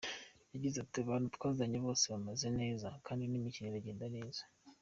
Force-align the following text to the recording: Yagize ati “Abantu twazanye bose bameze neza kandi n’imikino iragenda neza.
Yagize 0.53 0.77
ati 0.79 0.97
“Abantu 1.05 1.27
twazanye 1.35 1.77
bose 1.85 2.03
bameze 2.13 2.47
neza 2.59 2.87
kandi 3.05 3.23
n’imikino 3.25 3.65
iragenda 3.69 4.05
neza. 4.17 4.43